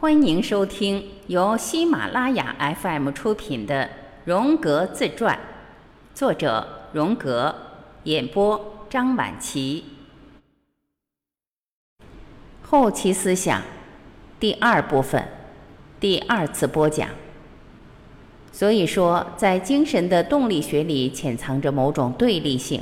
[0.00, 3.82] 欢迎收听由喜马拉雅 FM 出品的
[4.24, 5.34] 《荣格自传》，
[6.16, 7.52] 作者荣格，
[8.04, 9.82] 演播张晚琪。
[12.62, 13.60] 后期思想
[14.38, 15.26] 第二部分，
[15.98, 17.08] 第二次播讲。
[18.52, 22.80] 所以说，在精神的动力学里潜藏着某种对立性，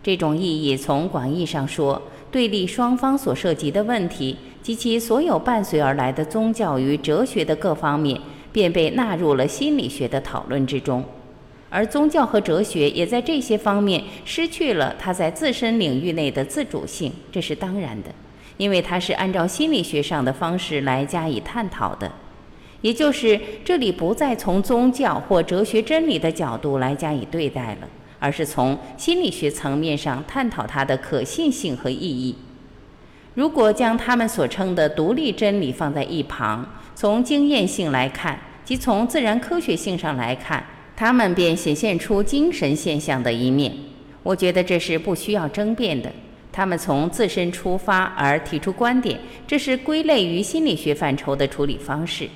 [0.00, 2.00] 这种意义从广义上说，
[2.30, 4.36] 对立双方所涉及的问题。
[4.62, 8.20] 及其所有伴随而来的宗教与哲学的各方面，
[8.52, 11.04] 便被纳入了心理学的讨论之中，
[11.68, 18.10] 而宗教和哲学也在这些方面失去了它在自身领域内的自主性，这是当然的，
[18.56, 22.12] 因为它是按照心理学上的方式来加以探讨的，
[22.82, 27.88] 也就是这里不再从宗教或哲学真理的角度来加以对待了，
[28.20, 32.36] 而是从心理学层面上探讨它的可信性和意义。
[33.34, 40.62] 如果将他们所称的独立真理放在一旁，从经验性来看，即从自然科学性上来看，
[40.94, 43.72] 他们便显现出精神现象的一面。
[44.22, 46.12] 我觉得这是不需要争辩的。
[46.52, 52.28] 他们从自身出发而提出观点，这是归类于心理学范畴的处理方式。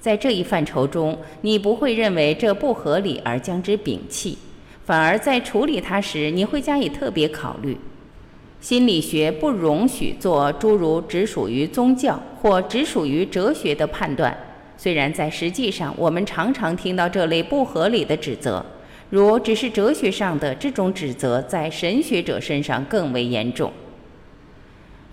[0.00, 4.36] 在这一范畴中，你不会认为这不合理而将之摒弃，
[4.84, 7.78] 反而在处理它时，你会加以特别考虑。
[8.64, 14.34] 心理学不容许做诸如只属于宗教或只属于哲学的判断，
[14.78, 18.64] 虽然在实际上我们常常听到这类不合理的指责，
[19.10, 23.70] 如只是哲学上的这种指责，在神学者身上更为严重。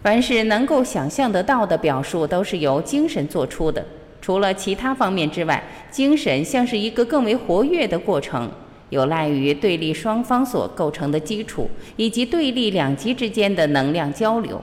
[0.01, 3.85] 凡是能够想象得到的表述，都是由精神做出的，
[4.21, 8.49] 除了其他方面之外，精神像是一个更为活跃的过程。
[8.91, 14.61] 有赖于对立双方所构成的基础，以及对立两极之间的能量交流。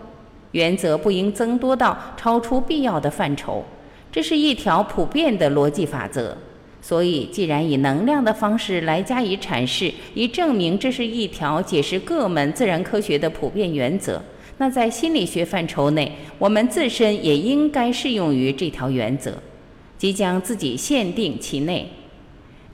[0.53, 3.65] 原则不应增多到超出必要的范畴，
[4.12, 6.37] 这是一条普遍的逻辑法则。
[6.81, 14.22] 所以，既然以能量的方式来加以阐释，以证明这是一条解释各门自然科学的普遍原则，
[14.59, 19.34] 那在心理学范畴内，我们自身也应该适用于这条原则，
[19.99, 21.91] 即将自己限定其内。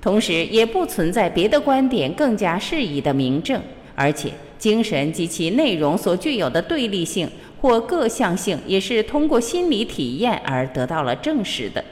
[0.05, 3.59] 同时，也不存在别的观点更加适宜的明证，
[3.95, 7.27] 而且精神及其内容所具有的对立性
[7.59, 11.83] 或各项性，也是通过心理体验而得到了证实的。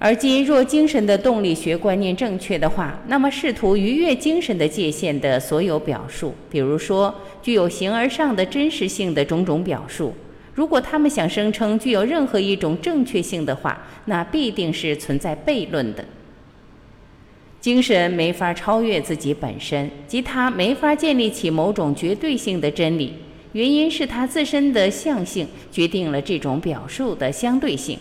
[0.00, 10.12] 而今，若精神的动力学观念正确的话，那么试图逾越精神的界限的所有表述，比如说具有形而上的真实性的种种表述，
[10.52, 16.04] 如果他们想声称具有任何一种正确性的话，那必定是存在悖论的。
[17.60, 23.12] 精神没法超越自己本身，即它没法建立起某种绝对性的真理。
[23.52, 27.98] 原因是它自身的象性决定了这种表述的相对性。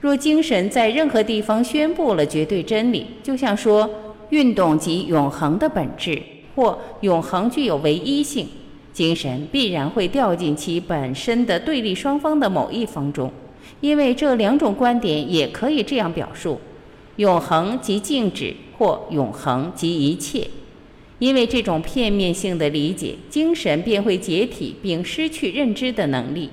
[0.00, 3.90] 若精神在任何地方宣布了绝对真理，就像说
[4.28, 6.22] 运动即永恒的本质，
[6.54, 8.46] 或永恒具有唯一性，
[8.92, 13.32] 精神必然会掉进其本身的对立双方的某一方中，
[13.80, 16.60] 因为这两种观点也可以这样表述：
[17.16, 18.54] 永恒即静止。
[18.78, 20.46] 或永恒即一切，
[21.18, 26.50] 因为这种片面性的理解，精神便会解体并失去认知的能力，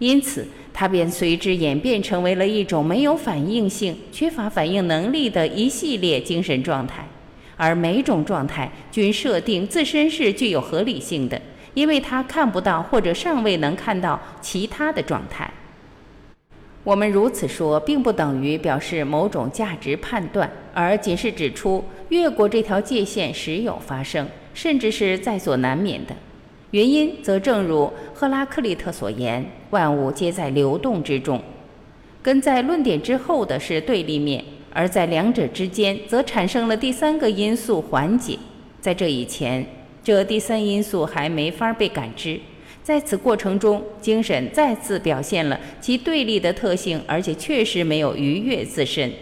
[0.00, 7.06] 因此它便随之演变成为了一种没有反应性、缺乏反应能力的一系列精神状态，
[7.56, 11.40] 而每种状态均设定自身是具有合理性的，
[11.74, 15.48] 因为它看不到或者尚未能看到其他的状态。
[16.86, 24.24] 我们如此说，并不等于表示某种价值判断，而仅是指出越过这条界限时有发生，
[24.54, 26.14] 甚至是在所难免的。
[26.70, 31.42] 原因则正如赫拉克利特所言：“万物皆在流动之中。”
[32.22, 38.38] 跟在论点之后的是对立面，而在两者之间则产生了第三个因素缓解。
[38.80, 39.66] 在这以前，
[40.04, 42.38] 这第三因素还没法被感知。
[42.86, 49.12] 在此过程中，精神再次表现了其对立的特性，而且确实没有逾越自身。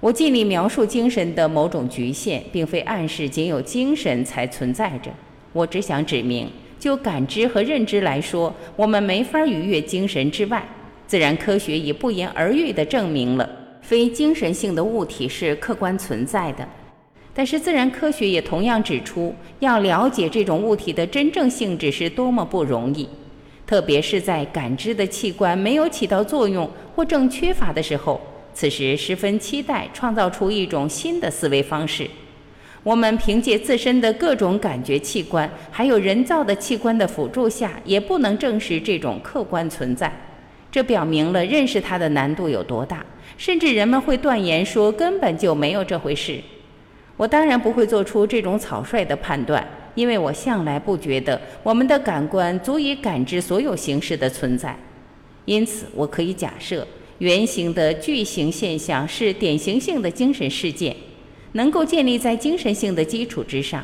[0.00, 5.10] 我尽力描述精神的某种局限，并非暗示仅有精神才存在着。
[5.52, 6.48] 我只想指明，
[6.80, 10.66] 就感知和认知来说，我们没法逾越精神之外。
[11.06, 13.46] 自然科学已不言而喻地证明了，
[13.82, 16.66] 非精神性的物体是客观存在的。
[17.38, 23.06] 但是自然科学也同样指出，要了解这种物体的真正性质是多么不容易，
[23.66, 28.18] 特别是在感知的器官没有起到作用或正缺乏的时候。
[28.54, 32.08] 此时十分期待创造出一种新的思维方式。
[32.82, 40.10] 我们凭借自身的各种感觉器官，还有人造的器官的辅助下，也不能证实这种客观存在。
[40.72, 43.04] 这表明了认识它的难度有多大，
[43.36, 46.40] 甚至人们会断言说根本就没有这回事。
[47.16, 54.76] 我当然不会做出这种草率的判断，因为我向来不觉得我们的感官足以感知所有形式的存在。
[55.46, 56.86] 因此，我可以假设
[57.18, 60.94] 圆形的巨型现象是典型性的精神事件，
[61.52, 63.82] 能够建立在精神性的基础之上，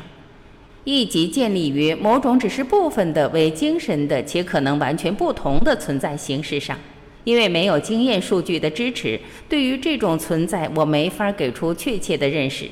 [0.83, 6.77] 以及建立于某种只是部分的为精神的且可能完全不同的存在形式上。
[7.23, 12.67] 因为没有经验数据的支持，对于这种存在，我没法给出确切的认识。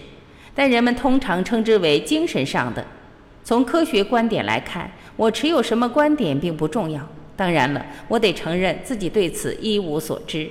[0.53, 2.86] 但人们通常称之为精神上的。
[3.44, 7.07] 从科学观点来看，我持有什么观点并不重要。
[7.36, 10.48] 当然了，我得承认自己对此一无所知。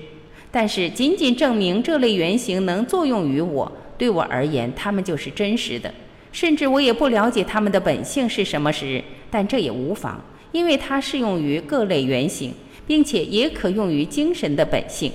[0.51, 5.93] 但是，仅仅证明这类原型能作用于我，对我而言，它们就是真实的。
[6.33, 10.21] 甚至我也不了解它们的本性是什么时，但这也无妨，
[10.51, 12.53] 因为它适用于各类原型，
[12.87, 15.13] 并且也可用于精神的本性。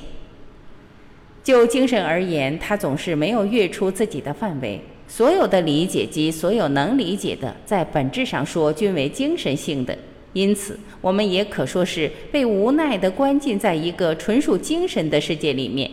[1.46, 4.82] 就精神而言，它总是没有越出自己的范围。
[5.08, 9.96] 所有的理解及所有能理解的，在本质上说均为精神性的。
[10.34, 15.90] 因此，我们也可说是被无奈地关进在一个纯属精神的世界里面。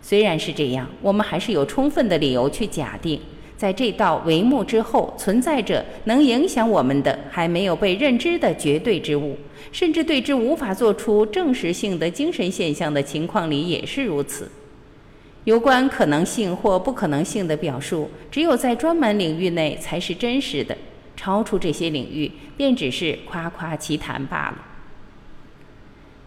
[0.00, 3.20] 虽然是这样，我们还是有充分的理由去假定，
[3.54, 9.36] 在这道帷幕之后存在着能影响我们的还没有被认知的绝对之物，
[9.70, 14.50] 甚至对之无法做出证实性的精神现象的情况里也是如此。
[15.44, 20.76] 有关可能性或不可能性的表述，只有在专门领域内才是真实的，
[21.16, 24.58] 超出这些领域，便只是夸夸其谈罢了。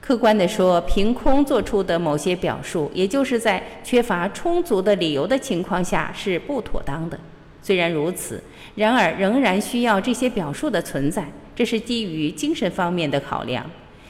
[0.02, 7.18] 客观地说，凭空做出的某些表述，也就是在缺乏充足的理由的情况下是不妥当的。
[7.62, 8.44] 虽然如此，
[8.76, 11.26] 然而仍然需要这些表述的存在，
[11.56, 13.66] 这是基于精神方面的考量。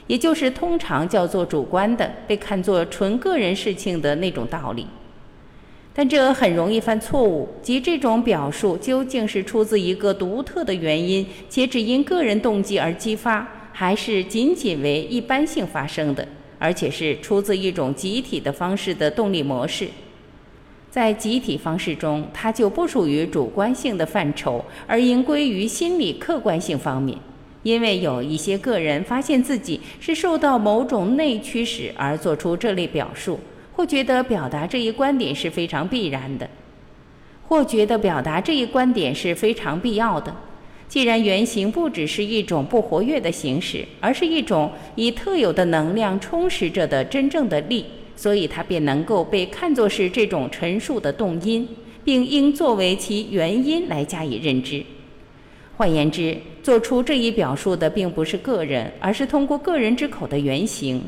[0.08, 4.86] 也就是通常叫做主观的，被看作纯个人事情的那种道理，
[5.94, 16.28] 但这很容易犯错误，即这种表述究竟是出自一个独特的原因，且只因个人动机而激发，还是仅仅为一般性发生的，
[16.60, 19.88] 而且是出自一种集体的方式的动力模式。
[20.92, 27.18] 在集体方式中，它就不属于主观性的范畴，而应归于心理客观性方面。
[27.66, 33.40] 因为有一些个人发现自己是受到某种内驱使而做出这类表述，
[33.74, 36.48] 或觉得表达这一观点是非常必然的，
[37.48, 40.36] 或觉得表达这一观点是非常必要的。
[40.88, 47.84] 既然原型不只是一种不活跃的形式，而是一种以特有的能量充实着的真正的力，
[48.16, 51.68] 所以它便能够被看作是这种陈述的动因，
[52.04, 54.84] 并应作为其原因来加以认知。
[55.78, 61.02] 换言之，做出这一表述的并不是个人，而是通过个人之口的原型。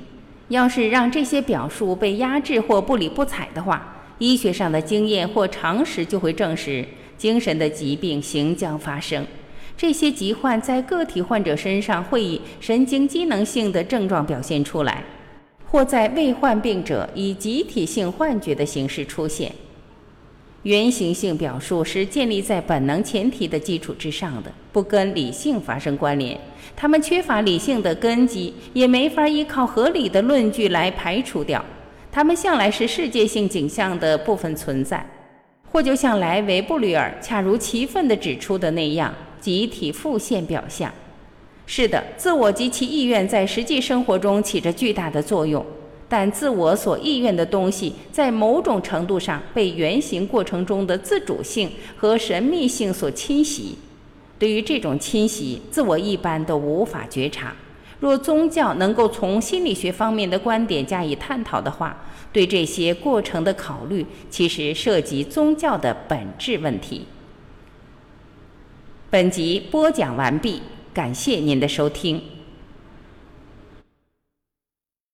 [0.49, 6.85] 要是让这些表述被压制或不理不睬的话，医学上的经验或常识就会证实，
[7.17, 9.25] 精神的疾病行将发生。
[9.77, 15.03] 这些疾患在个体患者身上会以神经机能性的症状表现出来，
[15.65, 19.51] 或在未患病者以集体性幻觉的形式出现。
[20.67, 26.37] 原型性表述是建立在本能前提的基础之上的，不跟理性发生关联。
[26.75, 31.63] 它们缺乏理性的根基，也没法依靠合理的论据来排除掉。
[32.11, 35.09] 它们向来是世界性景象的部分存在，
[35.71, 40.91] 或就像莱维布吕尔恰如其分地指出的那样，集体复现表象。
[41.65, 45.65] 是的，自我及其意愿在实际生活中起着巨大的作用。
[46.09, 53.77] 但自我所意愿的东西，在某种程度上被原型过程中的自主性和神秘性所侵袭。
[54.39, 57.55] 对于这种侵袭，自我一般都无法觉察。
[57.99, 67.05] 若宗教能够从心理学方面的观点加以探讨的话，对这些过程的考虑，其实涉及宗教的本质问题。
[69.09, 70.61] 本集播讲完毕，
[70.93, 72.21] 感谢您的收听。